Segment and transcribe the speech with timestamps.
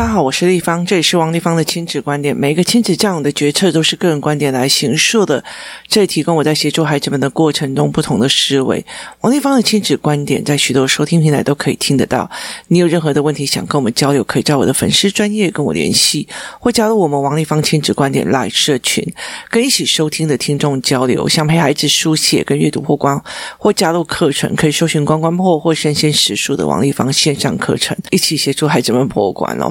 [0.00, 2.34] 大家好，我是丽芳，这里是王立芳的亲子观点。
[2.34, 5.44] 每一个亲子教育的决策都是个人观点来形塑的，
[5.88, 8.82] 这里提供我在协助孩子们的过程中不同的思维。
[9.20, 12.30] 王立芳的亲子观点在许多收听平台都可以听得到。
[12.68, 16.26] 你有任何的问题想跟我们交流，可以在我的粉丝专业跟我联系，
[16.58, 19.06] 或加入我们王立芳亲子观点 Live 社群，
[19.50, 21.28] 跟一起收听的听众交流。
[21.28, 23.22] 想陪孩子书写跟阅读破关，
[23.58, 29.70] 或加入课程，可以搜寻关关破或生鲜时书的王立芳线上课程，一起协助孩子们破关哦。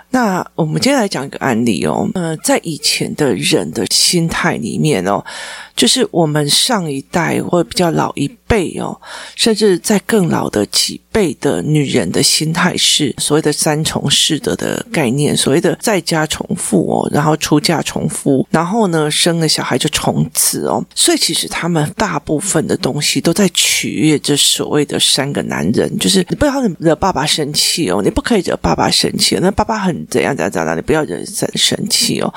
[0.11, 5.23] 那我们接下来讲一个案例哦，呃，在以前的人的心态里面哦。
[5.73, 8.95] 就是我们上一代或比较老一辈哦，
[9.35, 20.85] 甚至在更老的几辈的女人的心态是所谓的三从四德的概念，所谓的在家从父哦，然后出嫁从夫，然后呢生了小孩就从子哦。
[20.93, 32.33] 所以其实他们大部分的东西都在取悦这所谓的三个男人，就是你不要惹爸爸生气哦，你不可以惹爸爸生气，那爸爸很怎样怎样怎样，你不要惹生生气哦。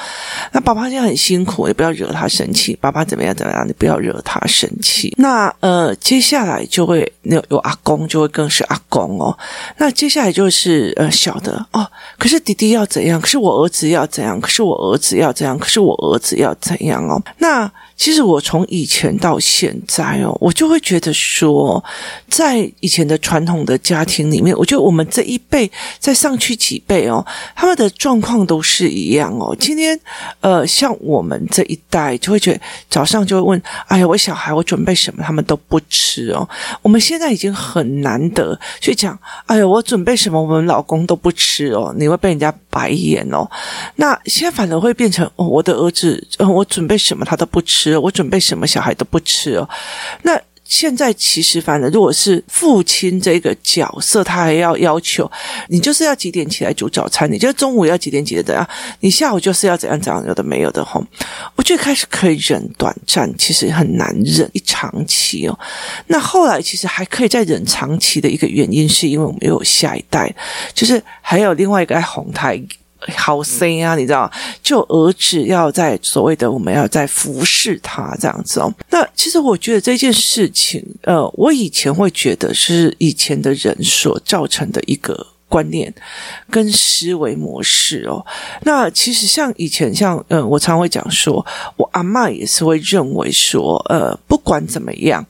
[0.52, 3.34] 那爸爸现在很辛苦，你不要惹他生气，爸爸怎么样？
[3.34, 3.66] 怎么样？
[3.66, 5.14] 你不要惹他生气。
[5.18, 9.36] 那呃，接下来就会有有阿公，就会更是阿公哦。
[9.78, 11.86] 那接下来就是呃小的哦。
[12.18, 13.20] 可是弟弟要怎样？
[13.20, 14.40] 可是我儿子要怎样？
[14.40, 15.58] 可是我儿子要怎样？
[15.58, 17.22] 可是我儿子要怎样哦？
[17.38, 17.70] 那。
[17.96, 21.82] 其实我从以前到现在哦，我就会觉得说，
[22.28, 29.54] 在以前的传统的家庭里面，我觉得我们这一辈再上去几辈哦，他们的状况都是一样哦。
[29.58, 29.98] 今天
[30.40, 36.48] 呃，像我们这一代就会觉得早上就会问：“哎呀，我小孩我准备什么？”他们都不吃哦。
[36.82, 43.48] 我们现在已经很难得去讲：“哎呀，我准备什么？”我们老公都不吃哦，你会被人家白眼哦。
[43.96, 49.68] 那现在反而会变成：“哦，我的儿子，我准备什么他都不吃。”我准备什么小孩都不吃哦。
[50.22, 55.30] 那现在其实，反正如果是父亲这个角色，他还要要求
[55.68, 58.66] 你就是要几点起来煮早餐，你就中午要几点几点怎样，
[59.00, 61.04] 你下午就是要怎样怎样，有的没有的吼。
[61.54, 65.58] 我最开始可以忍短暂，其实很难忍一长期哦。
[66.06, 70.34] 那后来其实还可以再忍长期的一个原因，是因为我们有下一代，
[70.72, 72.60] 就是还有另外一个爱红胎。
[73.16, 74.30] 好生啊，你知道，
[74.62, 78.72] 就儿子要在所谓的我们要在服侍他这样子哦。
[78.90, 85.92] 那其实我觉得这件事情，呃，我以前会觉得是以前的人所造成的一个观念
[86.50, 88.24] 跟思维模式哦。
[88.62, 91.44] 那其实像以前像，像呃，我常会讲说，
[91.76, 95.24] 我阿嬷也是会认为说，呃，不管怎么样。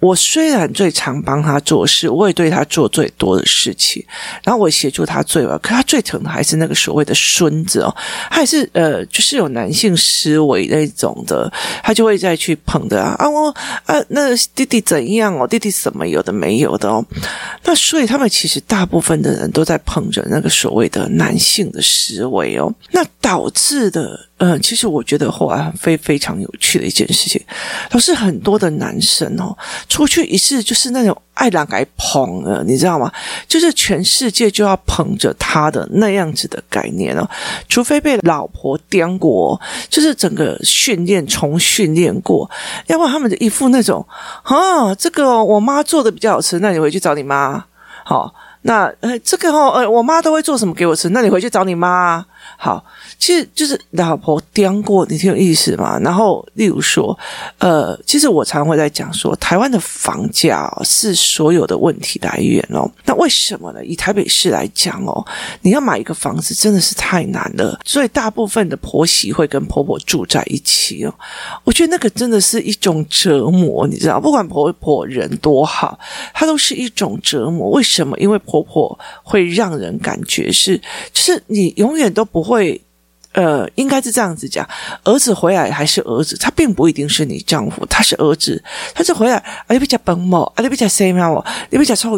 [0.00, 4.04] 我虽然最常帮他做事，我也对他做最多的事情，
[4.44, 7.94] 然后我协助他最完，可他最疼的还是那个所谓的孙子哦，
[8.30, 13.48] 他也是呃，就是有男性思维那种的，他就会再去捧的啊啊我
[13.86, 17.04] 啊，那弟弟怎样哦，弟弟什么有的没有的哦，
[17.64, 24.27] 那所以他们其实大部分的人都在捧着那个所谓的男性的思维哦，那导致的。
[24.40, 27.42] 嗯，其实我觉得后来非非常有趣的一件事情，
[27.90, 29.56] 都是很多的男生哦，
[29.88, 33.12] 出去一次就是那种爱让给捧了，你知道吗？
[33.48, 37.28] 就是全世界就要捧着他的那样子的概念哦，
[37.68, 42.48] 除非被老婆颠过，就是整个训练重训练过，
[42.86, 44.06] 要不然他们的一副那种
[44.44, 47.64] 啊，这个我妈做的比较好吃，那你回去找你妈，
[48.04, 48.32] 好，
[48.62, 52.24] 那呃这个哦，呃我妈都会做什么给我吃，那你回去找你妈。
[52.56, 52.84] 好，
[53.18, 55.98] 其实就是老婆颠过，你挺有意思嘛。
[56.00, 57.16] 然后，例如说，
[57.58, 62.90] 呃，其实我常会在讲说，台湾的房价哦，是所有的问题来源哦。
[63.04, 63.84] 那为什么呢？
[63.84, 65.24] 以台北市来讲哦，
[65.60, 71.14] 你要买一个房子真的是太难了，所以大部分的婆媳会跟婆婆住在一起哦。
[71.62, 75.96] 我觉得那个真的是一种折磨，你知道，不管婆婆人多好，
[76.34, 77.70] 她都是一种折磨。
[77.70, 78.18] 为什么？
[78.18, 80.76] 因为婆婆会让人感觉是，
[81.12, 82.37] 就是你永远都不。
[82.38, 82.80] 不会，
[83.32, 84.64] 呃，应该是这样子讲，
[85.02, 88.62] 儿子回来还是儿子，他并不一定是你丈夫，他是儿子，
[88.94, 92.16] 他是回来，啊，你比较笨嘛，啊，你比较谁嘛，你比较臭。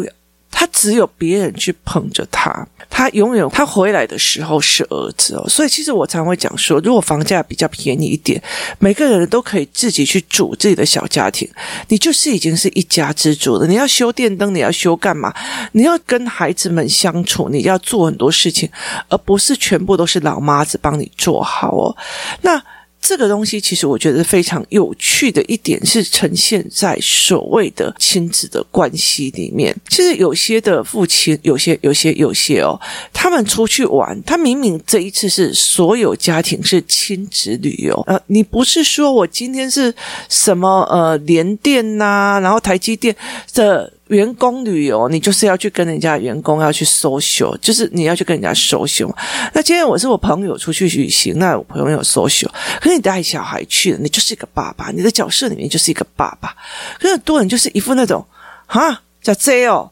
[0.51, 5.47] 他只有别人去捧着他，他永远他回来的时候是儿子哦。
[5.47, 8.39] 所以其实我常会讲说，如果房价比较便宜一点，
[8.77, 11.49] 每个人都可以自己去组自己的小家庭，
[11.87, 13.65] 你就是已经是一家之主了。
[13.65, 15.33] 你要修电灯，你要修干嘛？
[15.71, 18.69] 你要跟孩子们相处，你要做很多事情，
[19.07, 21.95] 而不是全部都是老妈子帮你做好哦。
[22.41, 22.61] 那。
[23.01, 29.75] 这个东西其实我觉得非常有趣的一点是呈现在所谓的亲子的关系里面。
[29.89, 32.79] 其实有些的父亲，有些、有些、有些哦，
[33.11, 39.93] 他们出去玩，他明明这一次是所有家庭是亲子旅游，呃，你不是说我今天是
[40.29, 43.15] 什么呃联电呐，然后台积电
[43.53, 43.91] 的。
[44.11, 49.09] 员工旅游，你就是要去跟人家员工要去 social，就是你要去跟人家 social。
[49.53, 52.49] 那今天我是我朋友出去旅行，那我朋友 social，
[52.81, 56.53] 可是你带小孩去了，你就是一个爸爸，你的角色里面就是一个爸爸。
[56.99, 58.25] 可是很多人就是一副那种
[58.65, 59.89] 哈叫 J 哦，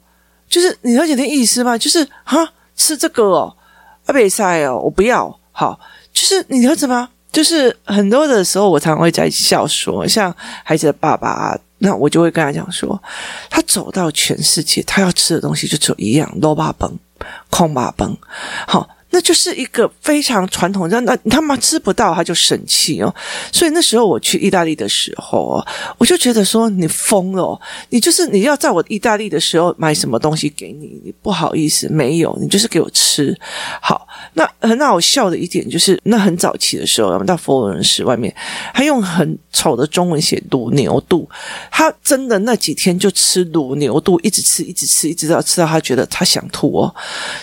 [0.49, 1.77] 就是你了解那意思吗？
[1.77, 2.45] 就是哈
[2.75, 3.55] 吃这个哦，
[4.07, 5.33] 阿贝塞哦，我不要。
[5.51, 5.79] 好，
[6.13, 7.09] 就是你了解吗？
[7.31, 13.01] 就是很多的时候，我常常会在笑说，像孩子的爸爸啊，那我就会跟他讲说，
[13.49, 16.97] 他走到全世界，他要吃的东西就只有一样：肉巴崩、
[17.49, 18.15] 空巴崩。
[18.67, 18.87] 好。
[19.11, 23.13] 那就是一个非常传统的，那他妈吃不到他就生气哦。
[23.51, 25.67] 所以那时候我去意大利的时候哦，
[25.97, 27.59] 我就觉得说你疯了，
[27.89, 33.35] 你就是你要在我意大利的时候买什么东西给你，你不好意思没有，你就是给我吃。
[33.81, 38.33] 好，那很好笑的一点就是，那很早期的时候，我们到佛罗伦斯外面，
[38.73, 41.27] 他用很丑的中文写卤牛肚，
[41.71, 46.95] 他真的那几天就吃卤牛肚，一直吃，一直吃，一直到吃到他觉得他想吐哦，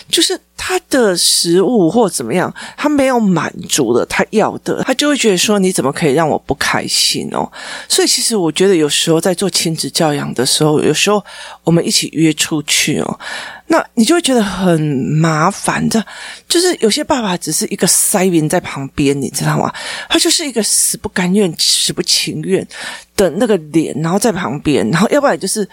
[0.09, 0.39] 就是。
[0.57, 7.49] 他的食物或怎么样，他没有满足了他要的，他就会觉得说：“你怎么可以让我不开心哦？”
[7.87, 11.23] 所以，其实我觉得有时候在做亲子教养的时候，有时候
[11.63, 13.19] 我们一起约出去哦，
[13.67, 16.03] 那你就会觉得很麻烦的。
[16.49, 19.71] 就是有些爸爸只是一个塞云在旁边，你知道吗？
[20.09, 22.67] 他就是一个死不甘愿、死不情愿
[23.15, 25.67] 的那个脸，然后在旁边，然后要不然就是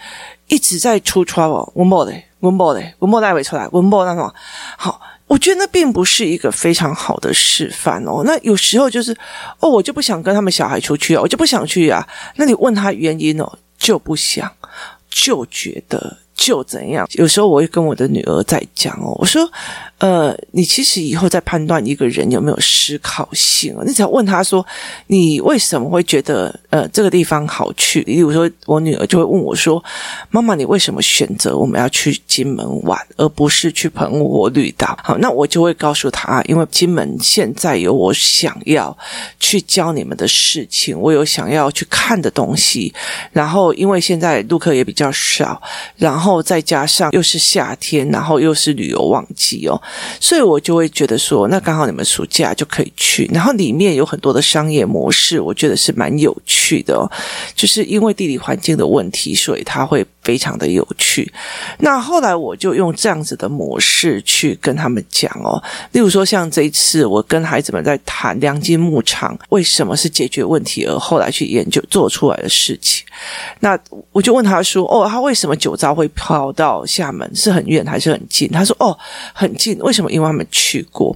[0.47, 2.13] 一直在出 trouble，我冇的。
[2.45, 4.31] 文博嘞，文博带伟出来，文博那种
[4.77, 8.21] 好，我觉得那并不是一个非常好的示范哦。
[8.25, 9.11] 那有时候就是
[9.59, 12.07] 哦，我就不想跟他们小孩出去啊，我就不想去啊。
[12.35, 14.51] 那你问他原因哦，就不想，
[15.09, 16.17] 就觉得。
[16.35, 17.07] 就怎样？
[17.13, 19.49] 有时候我会跟我的女儿在讲哦，我说，
[19.99, 24.63] 呃，你其实以后在判断一个人有没有思考性哦，你只要问他说，
[25.07, 28.01] 你为什么会觉得呃这个地方好去？
[28.01, 29.81] 例如说，我女儿就会问我说，
[30.29, 34.97] 妈妈，你为什么选择我们要去金门玩，而不是去澎湖绿岛？
[35.01, 38.95] 好，那我就会告诉她，因为金门现在有我想要
[39.39, 42.93] 去教你们的事情，我有想要去看的东西，
[43.31, 45.61] 然后因为现在陆客也比较少，
[45.95, 46.24] 然后。
[46.25, 49.79] 然后再加上又是夏天，然后又是旅游旺季哦，
[50.19, 53.29] 所以我就会觉得说，那刚好你们暑假就可以去。
[53.31, 57.05] 然后里面有很多的商业模式，我觉得是蛮有趣的哦。
[57.53, 61.31] 就是因为地理环境的问题，所以它会非常的有趣。
[61.77, 65.61] 那后来我就用这样子的模式去跟他们讲哦，
[65.91, 73.05] 例如说像这一次我跟孩子们在谈良金牧场为什么是解决问题，而后来去研究做出来的事情。
[73.59, 73.77] 那
[74.11, 78.49] 我就问他说：“哦，他为什么酒糟会？”跑到厦门是很远还是很近？
[78.49, 78.97] 他说：“哦，
[79.33, 79.77] 很近。
[79.79, 80.11] 为什么？
[80.11, 81.15] 因为他们去过。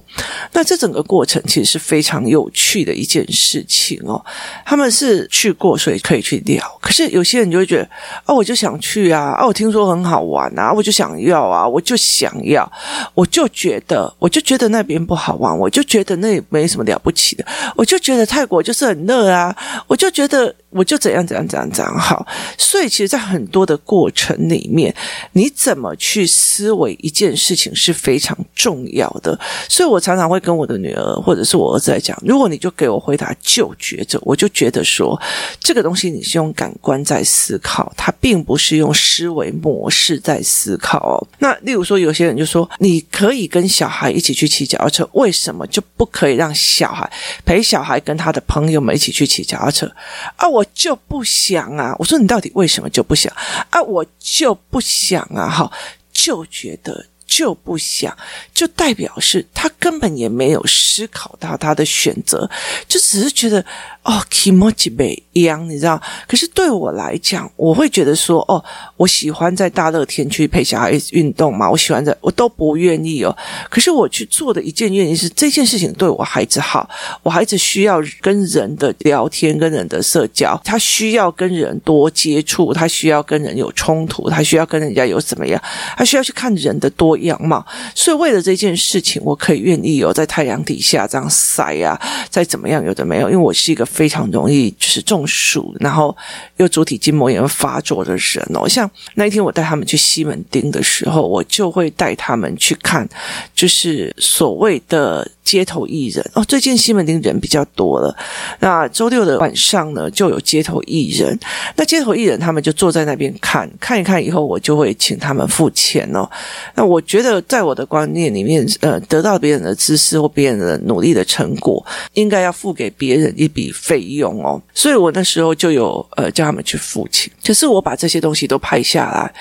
[0.52, 4.22] 那这整个过程其实是非常有趣的一件事情哦。
[4.64, 6.64] 他们是去过，所以可以去聊。
[6.80, 7.88] 可是有些人就会觉得：
[8.26, 9.36] 哦，我就想去啊！
[9.40, 10.72] 哦，我听说很好玩啊！
[10.72, 11.66] 我就想要啊！
[11.66, 12.70] 我就想要，
[13.14, 17.44] 我就觉得，我就觉得那边不好玩，我就觉得那也没什么了不起的，
[17.74, 19.56] 我就觉得泰国就是很热啊！
[19.86, 22.24] 我就觉得。”我就怎样怎样怎样怎样好，
[22.56, 24.94] 所以其实，在很多的过程里面，
[25.32, 29.36] 你怎么去思维一件事情是非常重要的。
[29.68, 35.20] 所以我常常会跟我的女儿或者是我儿子来讲，如果你就给我回答就觉着，我就觉得说，
[35.58, 41.26] 这个东西你是用感官在思考，它并不是用思维模式在思考哦。
[41.40, 47.10] 那例如说，有些人就说，你可以跟小孩一起去骑脚踏车，为什么就不可以让小孩
[47.44, 49.90] 陪小孩跟他的朋友们一起去骑脚踏车
[50.36, 50.48] 啊？
[50.48, 50.59] 我。
[50.60, 51.96] 我就不想啊！
[51.98, 53.32] 我说你到底为什么就不想
[53.70, 53.80] 啊？
[53.82, 55.48] 我就不想啊！
[55.48, 55.72] 哈，
[56.12, 58.14] 就觉得就不想，
[58.52, 62.50] 就代表是他根本也没有思考到他的选择，
[62.86, 63.64] 就只是觉得。
[64.02, 65.02] 哦，kimochi 不
[65.34, 66.00] 一样，你知道？
[66.26, 68.64] 可是对我来讲，我会觉得说，哦，
[68.96, 73.36] 我喜欢在大热天去陪小孩运动嘛，我喜欢在，我都不愿意哦。
[73.68, 76.88] 可是我去做的一件原因是，这件事情对我孩子好，
[77.22, 85.62] 我孩子需要跟人的聊天，跟人的社交，他需要跟人多接触，他需要跟人有冲突，他需要跟人家有怎么样，
[85.94, 87.64] 他需要去看人的多样貌。
[87.94, 93.86] 所以为了这件事情，我可以愿意哦，在太阳底下这样晒啊，再怎么样有的没有，因为我是一个。
[93.90, 96.16] 非常容易就是中暑，然后
[96.58, 98.68] 又主体筋膜炎发作的人哦。
[98.68, 103.08] 像那一天我带他们去西门町的时候，我就会带他们去看，
[103.54, 106.44] 就是所谓的街头艺人哦。
[106.44, 108.16] 最近西门町人比较多了，
[108.60, 111.36] 那周六的晚上呢，就有街头艺人。
[111.74, 116.28] 那街头艺人他们就坐在那边看，看一看以后，我就会请他们付钱哦。
[116.76, 123.72] 那我觉得在我的观念里面，呃，得到别人的知识或别人的努力的成果，应该要付给别人一笔。
[123.72, 129.32] 费用哦，所以我那时候就有呃叫他们去付钱，可是我把这些东西都拍下来。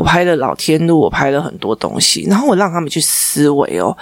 [0.00, 3.94] 我拍了老天路，我拍了很多东西，然后我让他们去思维哦，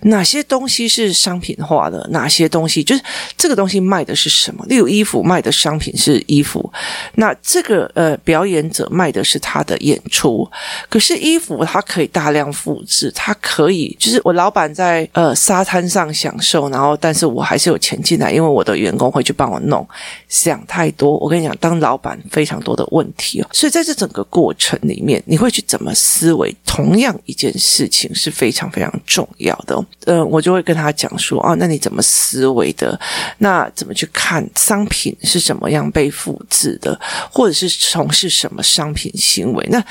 [0.00, 3.00] 哪些东西是商品化的，哪些东西就是
[3.36, 4.66] 这个东西卖的是什么？
[4.66, 6.68] 例如衣服卖的商品是衣服，
[7.14, 10.44] 那这个呃表演者卖的是他的演出，
[10.88, 19.86] 可是衣服它可以大量复制，它可以就是我老板在呃沙滩上享受，然后但是我还是有钱进来，因为我的员工会去帮我弄。
[20.28, 26.54] 想太多，我跟你讲，当老板非常多的问题哦，所以在这整个过程里面，你会会去怎么思维？
[26.64, 29.84] 同样一件事情是非常非常重要的。
[30.06, 32.98] 呃，我就会跟他讲说啊，那你怎么思维的？
[33.38, 36.98] 那怎么去看商品是怎么样被复制的，
[37.30, 39.64] 或者是从事什么商品行为？
[39.70, 39.82] 那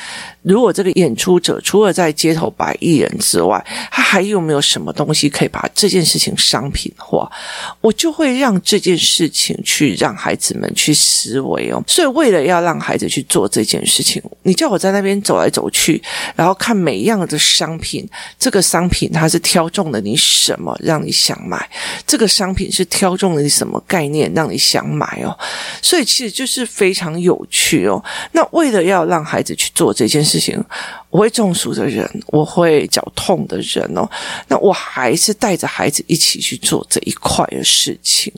[0.42, 7.32] 如果这个演出者除了在街头摆艺人之外，他还有没有什么东西可以把这件事情商品化？
[7.80, 11.82] 我就会让这件事情去让孩子们去思维哦。
[11.88, 16.02] 所以为了要让孩子去做这件事情，你叫我在那边走来走去，
[16.36, 18.08] 然后看每一样的商品，
[18.40, 21.70] 这个商品它是挑中了你什么，让你想买？
[22.08, 25.38] 这个商品是挑中了你什么概念，让你想买哦？
[25.82, 28.04] 所以其实就是非常有趣哦。
[28.32, 30.64] 那为了要让孩子去做这件事情，
[31.13, 34.10] 我会中暑的人，我会脚痛的人哦，
[34.48, 38.34] 那我还是带着孩子一起去做这一块的事情。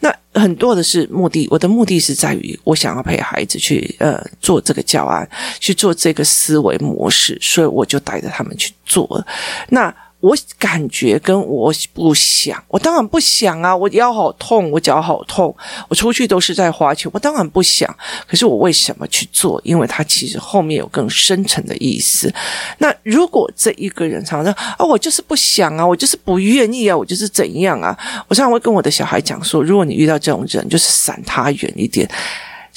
[0.00, 5.26] 那很多的是目的，我的目的是在于我想要陪孩子去呃做这个教案，
[5.58, 9.24] 去做这个思维模式，所以我就带着他们去做。
[9.70, 9.94] 那。
[10.20, 13.76] 我感觉跟我不想，我当然不想啊！
[13.76, 15.54] 我腰好痛，我脚好痛，
[15.88, 17.88] 我出去都是在花钱，我当然不想。
[18.26, 19.60] 可是我为什么去做？
[19.62, 22.32] 因为他其实后面有更深层的意思。
[22.78, 27.96] 那如果这一个人常常说啊，我就是不想啊，我就是不愿意啊，我就是怎样啊？
[28.26, 32.10] 我常常会跟我的小孩讲说，如果你遇到这种人，就是闪他远一点。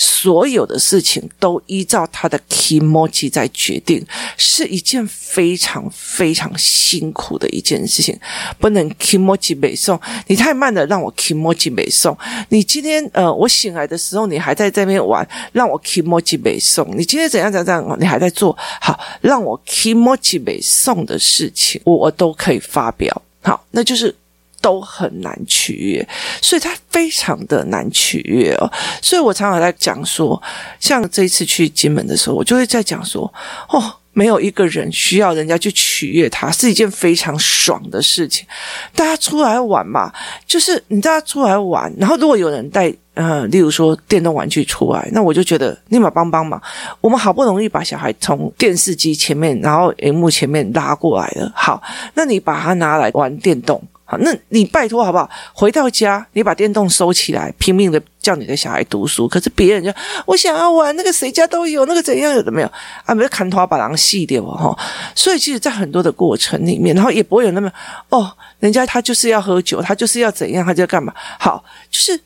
[0.01, 4.03] 所有的事情都依照他的 kimochi 在决定，
[4.35, 8.19] 是一件非常非常辛苦的一件事情。
[8.57, 12.17] 不能 kimochi 背诵，你太慢了，让我 kimochi 背诵。
[12.49, 16.83] 你今天呃，我醒来的时候，你还在这边玩，让我 kimochi 背诵。
[16.95, 23.21] 你今天怎样怎样怎样，你还在做好，让我 kimochi 背诵的事情，我我都可以发表。
[23.43, 24.15] 好，那就是。
[24.61, 26.07] 都很难取悦，
[26.41, 28.71] 所以他非常的难取悦哦。
[29.01, 30.41] 所以我常常在讲说，
[30.79, 33.31] 像这一次去金门的时候，我就会在讲说，
[33.69, 38.45] 哦，没有一个人需要人家去取悦他，是一件非常爽的事情。
[38.93, 40.13] 大家出来玩嘛，
[40.45, 46.61] 就是你大家出来玩，然后如果有人带，呃，例如说电动玩具出来，那我就觉得立马帮帮忙。
[47.01, 51.81] 我们好不容易把小孩从电视机前面，然后荧幕前面拉过来了，好，
[52.13, 53.81] 那你把它拿来玩电动。
[54.19, 55.29] 那你拜托好不好？
[55.53, 59.27] 回到家，你把电动收起来，拼命的叫你的小孩读书。
[59.27, 59.91] 可是别人就
[60.25, 62.71] 我想要玩那个，谁家都有那个怎样有的没有
[63.05, 63.15] 啊？
[63.15, 64.77] 没有砍头把狼戏掉哈。
[65.15, 67.71] 所以其实，在很多的过程里面，然后也不会有那么
[68.09, 71.13] 哦，人家他就是要喝酒，他就是要怎样，他就要干嘛？
[71.39, 72.19] 好，就是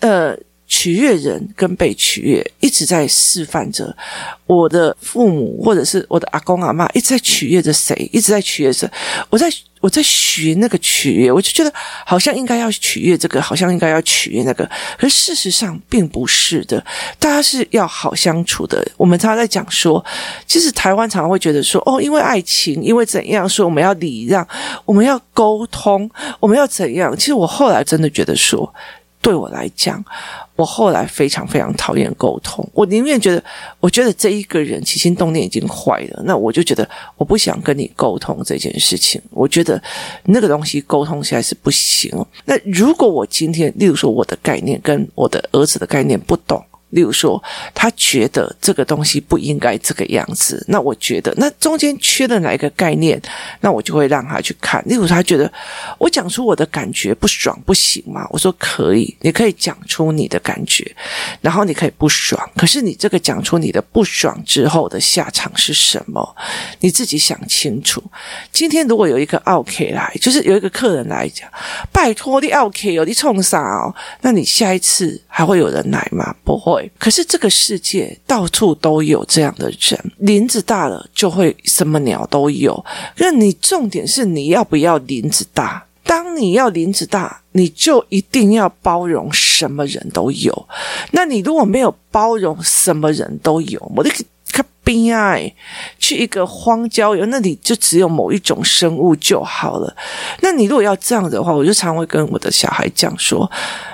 [0.00, 0.36] 呃。
[0.68, 3.96] 取悦人跟被取悦，一直在示范着
[4.46, 8.88] 我的父母或者是我的阿公阿妈，一直在取悦着谁，一直在取悦着。
[9.30, 11.72] 我在我在学那个取悦，我就觉得
[12.04, 14.68] 好像应该要取悦这个，好像应该要取悦那个。
[14.98, 16.84] 可事实上并不是的，
[17.18, 18.86] 大家是要好相处的。
[18.96, 20.04] 我们常常在讲说，
[20.46, 24.46] 其实台湾常常会觉得说，哦，因为爱情，因为怎样说我们要礼让，
[24.84, 26.10] 我们要沟通，
[26.40, 27.16] 我们要怎样？
[27.16, 28.74] 其实我后来真的觉得说，
[29.28, 30.02] 对我来讲。
[30.56, 33.44] 我后来非常非常讨厌沟通，我宁愿觉得，
[33.78, 39.20] 我觉得这一个人起心动念已经坏了，那我就觉得我不想跟你沟通这件事情。
[39.30, 39.80] 我觉得
[40.24, 42.10] 那个东西沟通起来是不行。
[42.46, 46.64] 那如果我今天，例如说我的概念跟我的儿子的概念不懂。
[46.90, 47.42] 例如说，
[47.74, 53.20] 他觉得这个东西不应该这个样子，那我觉得那中间缺了哪一个概念，
[53.60, 54.82] 那我就会让他去看。
[54.86, 55.50] 例如，他觉得
[55.98, 58.26] 我讲出我的感觉不爽不行吗？
[58.30, 60.90] 我说可以，你可以讲出你的感觉，
[61.40, 62.38] 然后你可以不爽。
[62.56, 66.36] 可是你这个讲出你的不爽之后的下场是什么？
[66.80, 68.02] 你自己想清楚。
[68.52, 71.48] 今天如果有一个奥客来，就是有一个客人来讲，
[71.92, 73.94] 拜托你奥客哦，你冲啥哦？
[74.22, 76.34] 那你下一次还会有人来吗？
[76.42, 76.90] 不会。
[76.98, 82.84] 可是这个世界到处都有这样的人，林子大了就会什么鸟都有。
[83.18, 85.86] 那你重点是你要不要林子大？
[86.02, 90.68] 当你要林子大，你就一定要包容什么人都有。
[91.12, 94.10] 那你如果没有包容什么人都有，我的。
[94.88, 95.36] 边啊，
[95.98, 99.94] 去一个荒郊野，那里就只有某一种生物就好了。
[100.40, 103.50] 那你如果要这样子的话，我就常会跟我的小孩讲说。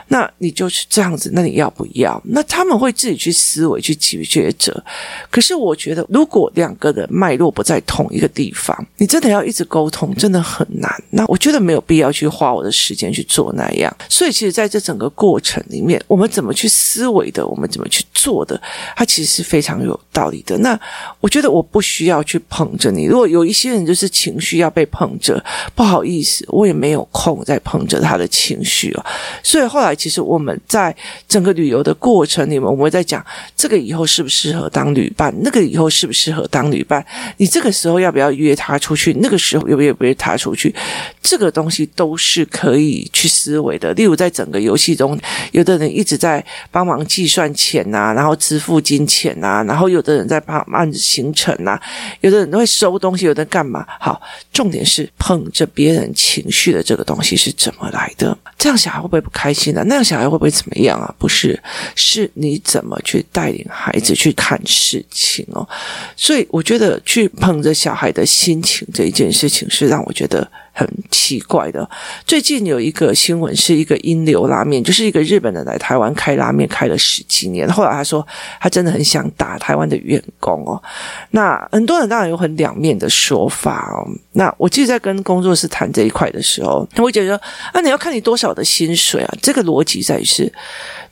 [0.09, 2.21] 那你就是这样子，那你要不要？
[2.27, 4.85] 那他们会自己去思维去抉择。
[5.31, 10.95] 可是我觉得，如果两个人脉络不在同一个地方，你真的要一直沟通，真的很难。
[11.11, 13.97] 那我觉得没有必要去花我的时间去做那样。
[14.07, 18.61] 所以，其实在这整个过程里面，我们怎么去思维的，我们怎么去做的，
[18.95, 20.59] 它其实是非常有道理的。
[20.59, 20.79] 那
[21.21, 23.07] 我觉得我不需要去捧着你。
[23.07, 25.43] 如果有一些人就是情绪要被捧着，
[25.75, 29.05] 不好意思，我也没有空再捧着他的情绪哦。
[29.43, 29.95] 所以后来。
[30.05, 30.95] 其实我们在
[31.27, 33.25] 整个旅游的过程里面，我们在讲
[33.57, 37.03] 这个以后适不适合当旅伴，那个以后适不适合当旅伴，
[37.39, 40.75] 你这个时候要不要约他出去，那个时候要不要约他出去，
[41.27, 43.95] 这个东西都是可以去思维的。
[43.95, 45.19] 例如，在整个游戏中，
[45.53, 51.81] 有的人一直在帮忙计算钱呐、然后支付金钱呐、然后有的人在帮按行程呐、
[52.21, 53.87] 有的人会收东西，有的干嘛？
[53.99, 54.21] 好，
[54.53, 58.37] 重点是捧着别人情绪的这个东西是怎么来的？
[58.59, 59.85] 这样小孩会不会不开心呢、啊？
[59.89, 61.15] 那样小孩会不会怎么样啊？
[61.19, 61.59] 不是，
[61.97, 65.67] 是你怎么去带领孩子去看事情哦。
[66.17, 70.47] 所以我觉得去捧着小孩的心情这一件事情，是让我觉得。
[70.77, 71.89] 很奇怪的，
[72.27, 77.71] 最近有一个新闻，是一个英流拉面，就是一个日本人来台湾开拉面，开了十几年。
[77.71, 78.27] 后来他说，
[78.61, 80.83] 他真的很想打台湾的员工哦。
[81.31, 84.03] 那很多人当然有很两面的说法哦。
[84.33, 87.41] 那我记得在跟工作室谈这一块的时候，他会觉得说，
[87.73, 89.35] 啊，你要看你多少的薪水啊？
[89.41, 90.53] 这个逻辑在于是。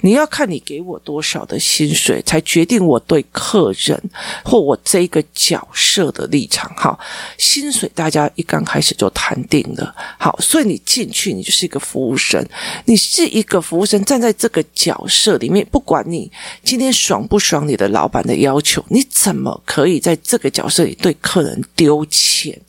[0.02, 3.99] 你要看你给我多少的薪水，才决定我对客人
[4.44, 6.71] 或我这个角色的立场。
[6.76, 6.99] 好，
[7.38, 9.94] 薪水大家一刚开始就谈定了。
[10.18, 12.44] 好，所以你进去，你就是一个服务生，
[12.85, 16.30] 你是一个服务生，站在这个角色里面，不管你
[16.64, 22.61] 今天爽不爽你的老板的要求，你怎么可以在这个角色里对客人丢钱？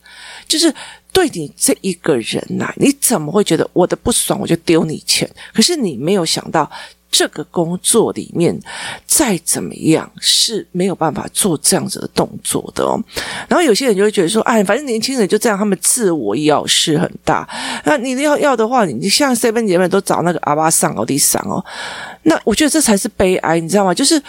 [0.48, 0.72] 就是
[1.12, 5.28] 对你这一个人来，你怎么会觉得我的不爽我就丢你钱？
[5.52, 6.70] 可是你没有想到。
[7.13, 8.60] 这个工作里面
[9.05, 13.00] 再怎么样是没有办法做这样子的动作的哦。
[13.48, 17.48] 然后有些人就会觉得说：“哎，反正年轻人就这样，他们自我要是很大。
[17.86, 21.64] 那你要要的话，你像 seven 姐妹都找那个阿巴上奥迪桑哦。
[22.24, 23.94] 那我觉得这才是悲哀，你知道吗？
[23.94, 24.20] 就是。”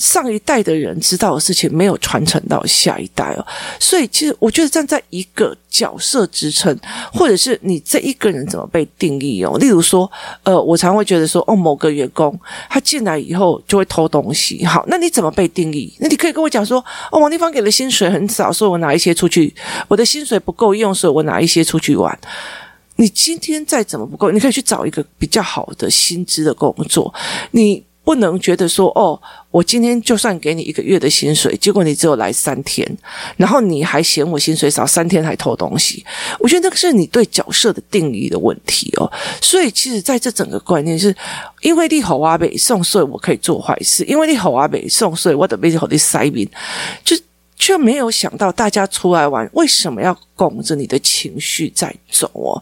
[0.00, 3.46] 上一代的人知道的事情没有传承到下一代哦，
[3.78, 6.74] 所以其实我觉得站在一个角色支撑，
[7.12, 10.10] 或者是你这一个人怎么被定义哦，例如说，
[10.42, 12.34] 呃，我常会觉得说，哦，某个员工
[12.70, 15.94] 他进来以后就会偷东西，好，那你怎么被定义？
[16.00, 16.82] 那你可以跟我讲说，
[17.12, 19.54] 哦，王丽芳给的薪水很少，所以我拿一些出去，
[19.86, 22.18] 我的薪水不够用，所以我拿一些出去玩。
[22.96, 27.12] 你今天再怎么不够，你可以去找一个比较好的薪资的工作，
[27.50, 27.84] 你。
[28.10, 29.16] 不能觉得说哦，
[29.52, 32.84] 我今天就算给你一个月的薪水，结果你只有来三天，
[33.36, 36.04] 然后你还嫌我薪水少，三天还偷东西。
[36.40, 39.08] 我觉得那个是你对角色的定义的问题哦。
[39.40, 41.14] 所以其实在这整个观念是，
[41.60, 46.44] 因为你好阿北送税，我可以做坏事；因为你好阿北送税，我得被好的塞宾，
[47.04, 47.16] 就
[47.56, 50.18] 却没有想到大家出来玩为什么要？
[50.40, 52.56] 拱着你的情绪在走哦，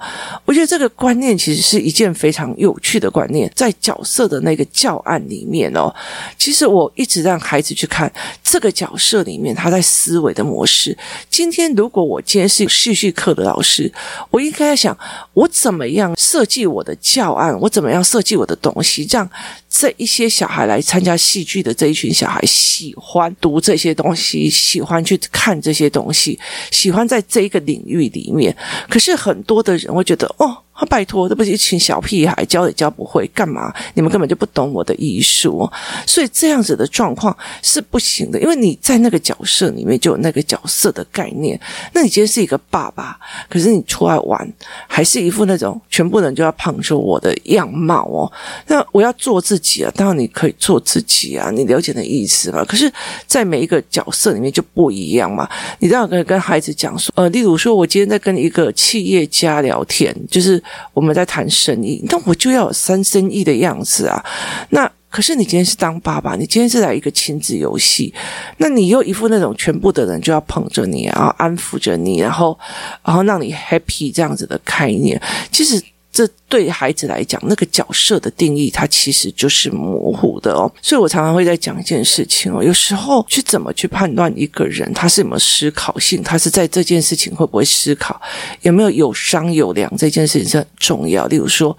[0.45, 5.95] 我觉得这个观念其实是一件非常有趣的观念，在角色的那个教案里面哦，
[6.37, 8.13] 其实我一直让孩子去看
[8.43, 10.99] 这个角色里面他在思维的模式。
[11.31, 13.93] 今天如果我今天是戏剧课的老师，
[14.33, 14.99] 我应该想
[15.33, 19.31] 我怎么样设计我的教案，我怎么样设计我的东西，让
[19.71, 26.37] 这一些小孩来参加戏剧的这一群小孩喜欢读这些东西，喜欢去看这些东西，
[26.73, 27.63] 喜欢在这一个。
[27.69, 28.57] 领域里面，
[28.89, 30.65] 可是很多的人会觉得，哦。
[30.79, 33.75] 他拜托，这不是一群小屁孩，教也教不会，干嘛？
[33.95, 35.69] 你们根本就不懂我的艺术，
[36.07, 38.41] 所以这样子的状况是不行的。
[38.41, 41.61] 因为你在那个角色里面就有那个角色的概念。
[41.93, 44.49] 那你今天是一个爸爸，可是你出来玩，
[44.87, 48.31] 还是一副那种全部人就要捧着我的样貌哦。
[48.69, 52.65] 那我要做自己啊，当然你可以做自己啊，你了解的意思吧？
[52.65, 52.89] 可是，
[53.27, 55.49] 在每一个角色里面就不一样嘛。
[55.81, 60.63] 你这样跟跟孩子讲说，呃，例如说，我今天在跟一个企业家聊天，就是。
[60.93, 64.25] 我们在谈生意，那我就要有三生意的样子啊。
[64.71, 68.13] 那可是你今天是当爸爸，你今天是来一个亲子游戏，
[68.59, 72.59] 那你又一副那种全部的人就要捧着你，然后安抚着你，然后
[73.05, 75.83] 然后让你 happy 这样子的概念，其实。
[76.13, 80.71] 这对孩子来讲，那个角色的定义，它其实就是模糊的哦。
[80.83, 88.21] 所以我常常会在讲一件事情哦，有时候去怎么去判断一个人他是什么思考性，他是在这件事情会不会思考，
[88.63, 91.27] 有没有有商有量，这件事情是很重要。
[91.27, 91.77] 例如说。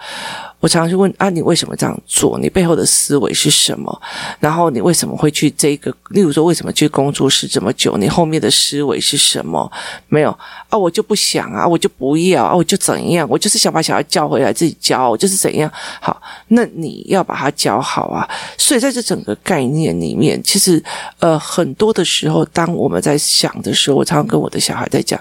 [0.60, 2.38] 我常常去问啊，你为什么这样做？
[2.38, 4.02] 你背后的思维是什么？
[4.40, 5.90] 然后你为什么会去这个？
[6.10, 7.96] 例如说，为什么去工作室这么久？
[7.98, 9.72] 你后面的思维是什么？
[10.10, 10.30] 没有
[10.70, 13.26] 啊，我就不想啊，我就不要啊，我就怎样？
[13.30, 15.72] 我就是想把小孩叫回来，自己教，我就是怎样？
[16.02, 18.28] 好，那你要把他教好啊。
[18.58, 20.84] 所以在这整个概念里面，其实
[21.20, 25.18] 呃，很多的时候，当我们在想的时候，我常常跟我的小孩在讲：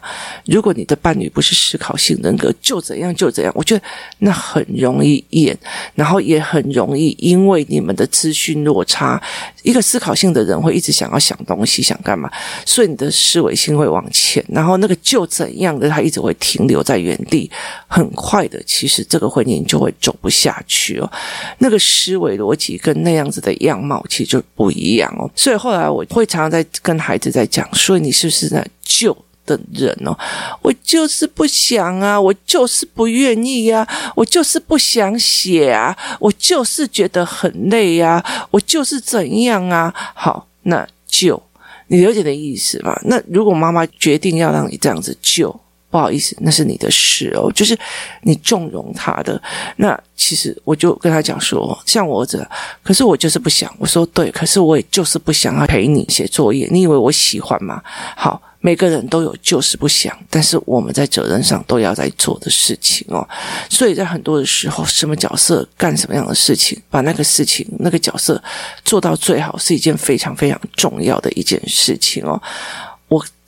[0.46, 3.52] 如果你的伴侣不是思考性人格，就怎样就怎样。
[3.54, 3.82] 我觉得
[4.18, 5.24] 那很容易。
[5.30, 5.56] 演，
[5.94, 9.20] 然后也很容易，因为你们的资讯落差，
[9.62, 12.30] 一个思考性的人会一直想要想东西，想干嘛，
[12.64, 17.50] 所以你的思维性会往前，然后那个就怎样的，他一直会停留在原地，
[17.86, 21.10] 很快的，其实这个婚姻就会走不下去哦。
[21.58, 25.30] 那个思维逻辑跟那样子的样貌其实就不一样哦。
[25.34, 29.16] 所以后来我会常常在跟孩子在讲，所以你是不是在就？
[29.48, 30.14] 的人哦，
[30.60, 39.92] 我就是不想啊，我就是不愿意呀，我就是不想写啊，我就是觉得很累呀，我就是怎样啊？
[40.14, 41.42] 好，那就
[41.86, 43.00] 你了解的意思吧？
[43.06, 45.48] 那如果妈妈决定要让你这样子就，
[45.90, 47.76] 不好意思，那是你的事哦，就是
[48.20, 49.40] 你纵容他的。
[49.76, 52.46] 那其实我就跟他讲说，像我儿子，
[52.82, 53.74] 可是我就是不想。
[53.78, 56.68] 我说对，可是我也就是不想要陪你写作业。
[56.70, 57.82] 你以为我喜欢吗？
[58.14, 58.42] 好。
[58.60, 63.26] 每个人都有就是不想，但是我们在责任上都要在做的事情哦。
[63.70, 68.42] 所以在很多的时候，什么角色干什么样的事情，把那个事情那个角色
[68.84, 72.40] 做到最好，是一件非常非常重要的一件事情哦。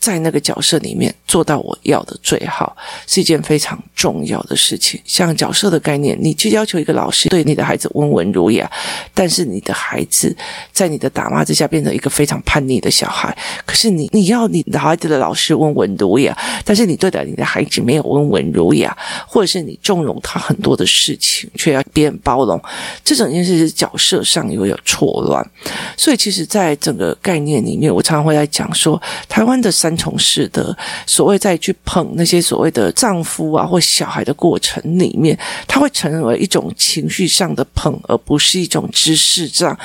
[0.00, 2.74] 在那个角色里面做到我要的最好，
[3.06, 4.98] 是一件非常重要的事情。
[5.04, 8.68] 像角色的概念，你去要求一个老师对你的孩子温文儒雅，
[9.12, 10.34] 但是你的孩子
[10.72, 13.36] 在你的打骂之下变成一个非常叛逆的小孩。
[13.66, 16.34] 可是你你要你的孩子的老师温文儒雅，
[16.64, 18.96] 但是你对待你的孩子没有温文儒雅，
[19.28, 22.58] 或者是你纵容他很多的事情，却要别人包容，
[23.04, 25.46] 这整件事是角色上又有错乱。
[25.94, 29.89] 所以其实，在整个概念里面，我常常会来讲说，台湾的三。
[29.90, 39.76] 三从事的所谓在去捧那些所谓的丈夫啊或小孩的过程里面，他会成为一种情绪上的捧，而不是一种知识上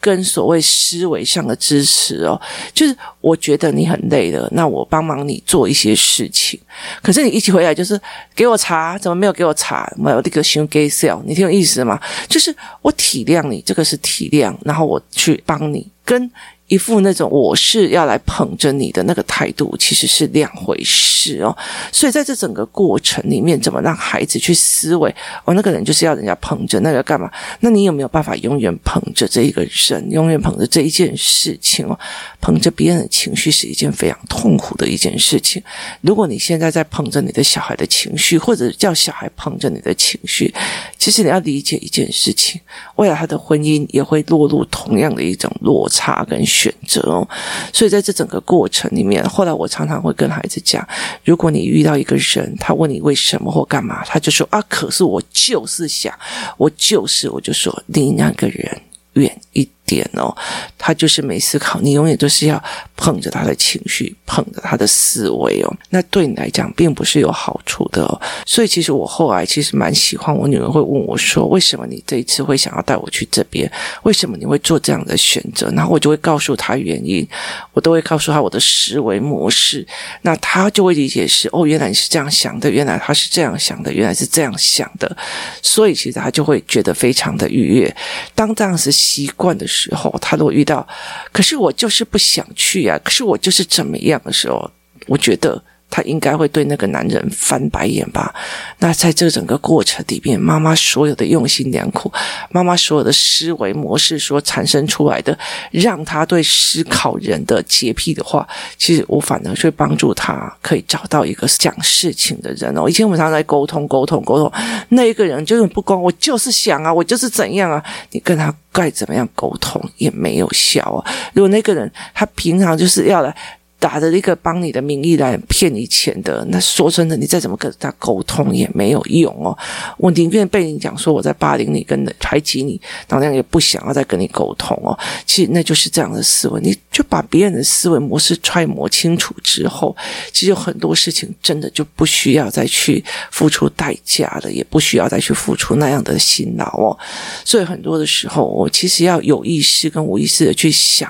[0.00, 2.40] 跟所谓思维上的支持哦。
[2.72, 6.60] 就是我觉得你很累了，那我帮忙你做一些事情，
[7.02, 8.00] 可是你一起回来就是
[8.36, 9.92] 给我茶，怎么没有给我茶？
[9.96, 12.00] 没有这个行给 sell，你听有意思吗？
[12.28, 16.30] 就是我体谅你，这个是体谅，然后我去帮你跟。
[16.68, 21.56] 一副那种我是要来捧着你的那个态度，其实是两回事哦。
[21.90, 25.08] 所以在这整个过程里面，怎么让孩子去思维？
[25.46, 27.30] 哦，那个人就是要人家捧着，那个干嘛？
[27.60, 31.98] 那你有没有办法永远捧着这一个人，永远捧着这一件事情哦？
[32.42, 35.62] 捧着别人的情绪是一件非常痛苦的一件事情。
[36.02, 40.54] 如果你现在在捧着你的小孩的情绪，或者叫小孩捧着你的情绪，
[40.98, 42.60] 其实你要理解一件事情：
[42.96, 46.44] 未来他的婚姻也会落入同样的一种落差跟。
[46.58, 47.28] 选择哦，
[47.72, 50.84] 所以在这整个过程里面，后来我常常会跟孩子讲：
[51.24, 56.12] 如果你遇到一个人，他问你为什么或干嘛，他就说啊，可是我就是想，
[56.56, 58.80] 我就是，我就说离那个人
[59.12, 60.32] 远一点哦。
[60.76, 62.62] 他就是没思考，你永远都是要
[62.96, 65.76] 捧着他的情绪，捧着他的思维哦。
[65.90, 68.20] 那对你来讲，并不是有好处的哦。
[68.46, 73.70] 所以，其实我后来其实蛮喜欢我女儿会问我说：“为什么你这一次会想要带我去这边？
[74.04, 77.26] 为什么你会做这样的选择？”然后我就会告诉她原因，
[77.72, 79.86] 我都会告诉她我的思维模式。
[80.22, 85.14] 那她就会理解是哦，原来你是这样想的，原来她是这样想的，原来是这样想的。
[85.60, 87.94] 所以，其实她就会觉得非常的愉悦。
[88.34, 90.86] 当这样子习惯的时时候，他如果遇到
[91.32, 94.70] 可是我就是不想去呀、啊，可是我就是怎么样的时候，
[95.06, 95.62] 我觉得。
[95.90, 98.34] 他应该会对那个男人翻白眼吧？
[98.78, 102.12] 那在这整个过程里面，妈妈所有的用心良苦，
[102.50, 105.36] 妈妈所有的思维模式所产生出来的，
[105.70, 108.46] 让他对思考人的洁癖的话，
[108.76, 112.88] 其实我反而去帮助他可以找到一个讲事情的人哦。
[112.88, 114.52] 以前我们常常在沟通、沟通、沟通，
[114.90, 121.00] 那一个人就是不光我就是想啊，我就是怎样啊，你跟他该怎么样沟通也没有效啊。
[121.32, 123.34] 如果那个人他平常就是要来。
[123.80, 129.56] 打着一个帮你的名义来骗你钱的，那说真的，你再怎么跟他沟通也没有用哦。
[129.96, 134.98] 我宁愿被你讲说我在霸凌你，跟排挤你，当然也不想要再跟你沟通哦。
[135.24, 139.96] 其实那就是这样的思维，你就把别人的思维模式揣摩清楚之后，
[140.32, 146.98] 其实有很多事情真的就不需要再去付出代价了，也不需要再去付出那样的辛劳哦。
[147.44, 151.08] 所以很多的时候，我其实要有意识跟无意识的去想。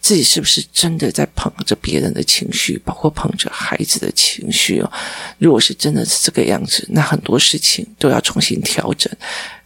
[0.00, 4.90] 自己是不是真的在捧着别人的情绪，包括捧着孩子的情绪哦？
[5.38, 9.10] 如果是真的是这个样子，那很多事情都要重新调整。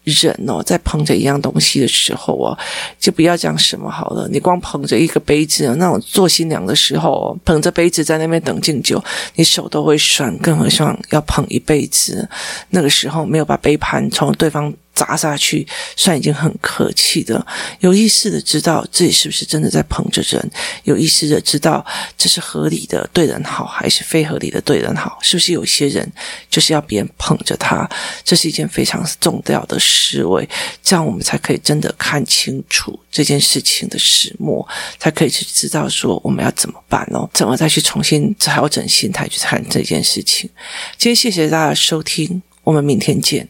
[0.04, 2.56] 人哦，在捧着一样东西的时候哦，
[2.98, 4.26] 就不要讲什么好了。
[4.32, 9.02] 你光捧着一个杯子，那种做新娘的时候，捧着杯子在那边等敬酒，
[9.34, 12.26] 你手都会酸，更何况要捧一辈子。
[12.70, 14.72] 那个时候没有把杯盘从对方。
[14.98, 17.46] 砸下去算已经很客气的，
[17.78, 20.50] 有意识的知道自己是不是真的在捧着人，
[20.82, 26.10] 有意识的知道这是合理的对人好还是非合理的对人好，是不是有些人
[26.50, 27.88] 就是要别人捧着他，
[28.24, 30.48] 这是一件非常重要的思维，
[30.82, 34.66] 这样我们才可以真的看清楚这件事情的始末，
[34.98, 40.50] 才可以去知道说我们要怎么办哦，怎么再去重新调整心态去看这件事情。
[40.96, 43.48] 今天谢谢大家收听，我们明天见。